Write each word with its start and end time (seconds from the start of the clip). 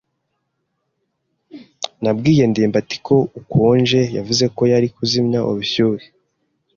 Nabwiye 2.03 2.43
ndimbati 2.51 2.97
ko 3.05 3.15
ukonje. 3.39 3.99
Yavuze 4.17 4.43
ko 4.55 4.61
yari 4.71 4.87
kuzimya 4.95 5.39
ubushyuhe. 5.49 6.05